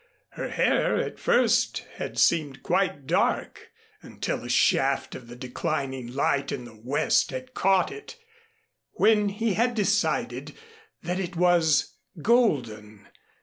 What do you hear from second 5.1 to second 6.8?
of the declining light in the